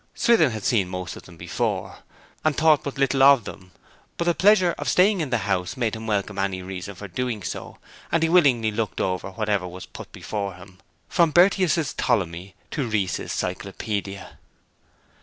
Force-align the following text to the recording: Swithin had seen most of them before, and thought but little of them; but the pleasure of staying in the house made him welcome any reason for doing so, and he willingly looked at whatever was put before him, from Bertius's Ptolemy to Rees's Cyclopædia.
Swithin 0.15 0.49
had 0.49 0.63
seen 0.63 0.89
most 0.89 1.15
of 1.15 1.21
them 1.21 1.37
before, 1.37 1.99
and 2.43 2.57
thought 2.57 2.81
but 2.83 2.97
little 2.97 3.21
of 3.21 3.43
them; 3.43 3.71
but 4.17 4.25
the 4.25 4.33
pleasure 4.33 4.73
of 4.79 4.89
staying 4.89 5.21
in 5.21 5.29
the 5.29 5.37
house 5.45 5.77
made 5.77 5.95
him 5.95 6.07
welcome 6.07 6.39
any 6.39 6.63
reason 6.63 6.95
for 6.95 7.07
doing 7.07 7.43
so, 7.43 7.77
and 8.11 8.23
he 8.23 8.27
willingly 8.29 8.71
looked 8.71 8.99
at 8.99 9.17
whatever 9.37 9.67
was 9.67 9.85
put 9.85 10.11
before 10.11 10.55
him, 10.55 10.79
from 11.07 11.29
Bertius's 11.29 11.93
Ptolemy 11.93 12.55
to 12.71 12.87
Rees's 12.89 13.31
Cyclopædia. 13.31 14.37